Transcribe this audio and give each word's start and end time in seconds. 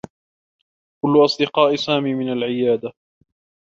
كلّ 1.01 1.25
أصدقاء 1.25 1.75
سامي 1.75 2.13
من 2.13 2.31
العيادة. 2.31 2.93